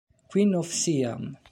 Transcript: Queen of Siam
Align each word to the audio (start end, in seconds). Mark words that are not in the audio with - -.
Queen 0.31 0.55
of 0.57 0.65
Siam 0.73 1.37